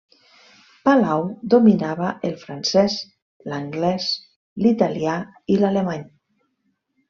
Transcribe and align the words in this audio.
Palau 0.87 1.25
dominava 1.55 2.07
el 2.31 2.33
francès, 2.45 2.97
l'anglès, 3.53 4.09
l'italià 4.65 5.23
i 5.57 5.63
l'alemany. 5.63 6.07